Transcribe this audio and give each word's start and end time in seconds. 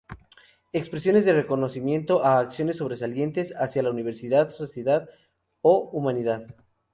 Expresiones 0.73 1.25
de 1.25 1.33
reconocimiento 1.33 2.25
a 2.25 2.39
acciones 2.39 2.77
sobresalientes 2.77 3.53
hacia 3.55 3.83
la 3.83 3.91
Universidad, 3.91 4.49
sociedad 4.49 5.07
o 5.61 5.91
humanidad. 5.93 6.55